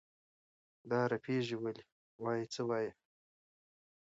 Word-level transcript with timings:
دا 0.89 0.99
رپېږې 1.11 1.57
ولې؟ 1.63 1.83
وایه 2.21 2.45
څه 2.53 2.61
وایې؟ 2.69 2.91